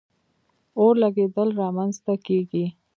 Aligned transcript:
اور 0.79 0.93
لګېدل 1.03 1.49
را 1.59 1.67
منځ 1.75 1.95
ته 2.05 2.13
کیږي. 2.25 2.65